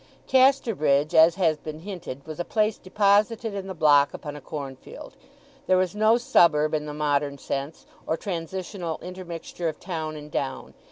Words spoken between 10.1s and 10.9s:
and down.